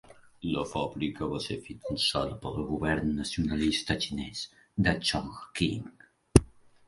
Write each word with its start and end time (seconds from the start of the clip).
La 0.53 0.61
fàbrica 0.69 1.25
va 1.33 1.41
ser 1.47 1.57
finançada 1.65 2.37
pel 2.45 2.55
govern 2.69 3.11
nacionalista 3.19 3.99
xinès 4.05 4.41
de 4.87 4.95
Chongqing. 5.11 6.49